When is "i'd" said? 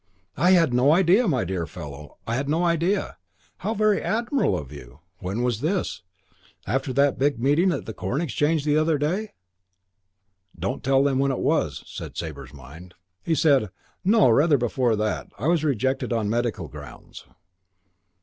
0.35-0.73, 2.25-2.49